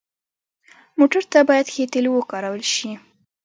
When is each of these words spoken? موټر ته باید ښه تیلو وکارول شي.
موټر 0.99 1.23
ته 1.31 1.39
باید 1.49 1.71
ښه 1.73 1.83
تیلو 1.93 2.11
وکارول 2.15 2.63
شي. 2.75 2.91